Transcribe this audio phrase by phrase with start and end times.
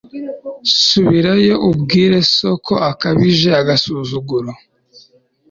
[0.87, 4.49] subirayo ubwire so ko akabije agasuzuguro